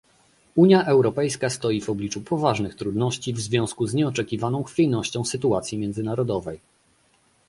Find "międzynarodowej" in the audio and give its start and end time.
5.77-6.59